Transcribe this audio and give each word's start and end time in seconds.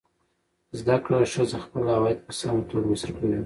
زده 0.79 0.95
کړه 1.03 1.17
ښځه 1.33 1.57
خپل 1.65 1.83
عواید 1.95 2.19
په 2.25 2.31
سمه 2.39 2.61
توګه 2.69 2.85
مصرفوي. 2.91 3.37